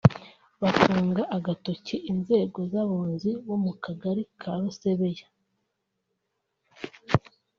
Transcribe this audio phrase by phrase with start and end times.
[0.61, 5.27] Batunga agatoki inzego z’abunzi bo mu kagari ka Rusebeya